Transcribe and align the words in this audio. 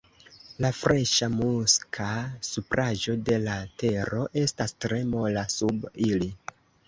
La 0.65 0.69
freŝa 0.77 1.27
muska 1.33 2.07
supraĵo 2.47 3.13
de 3.29 3.37
la 3.45 3.59
tero 3.83 4.25
estas 4.45 4.75
tre 4.87 5.01
mola 5.13 5.47
sub 5.57 5.85
ili. 6.11 6.33